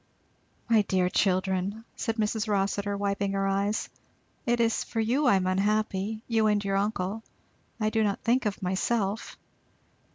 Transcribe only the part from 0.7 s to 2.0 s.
dear children!"